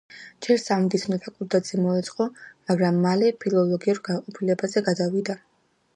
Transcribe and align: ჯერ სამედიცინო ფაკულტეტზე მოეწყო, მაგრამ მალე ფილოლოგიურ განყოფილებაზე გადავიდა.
ჯერ 0.45 0.57
სამედიცინო 0.61 1.19
ფაკულტეტზე 1.25 1.77
მოეწყო, 1.83 2.27
მაგრამ 2.71 2.99
მალე 3.07 3.31
ფილოლოგიურ 3.45 4.03
განყოფილებაზე 4.11 4.85
გადავიდა. 4.89 5.41